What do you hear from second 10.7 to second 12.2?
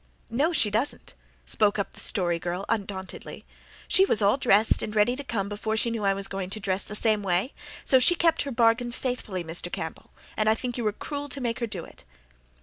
you were cruel to make her do it."